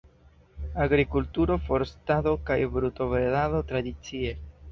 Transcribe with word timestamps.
Agrikulturo, 0.85 1.57
forstado 1.67 2.33
kaj 2.49 2.57
brutobredado 2.77 3.63
tradicie. 3.73 4.35